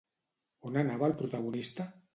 [0.69, 1.91] On anava el protagonista?